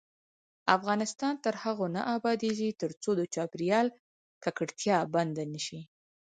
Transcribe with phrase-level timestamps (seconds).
[0.77, 3.87] افغانستان تر هغو نه ابادیږي، ترڅو د چاپیریال
[4.43, 5.81] ککړتیا بنده نشي.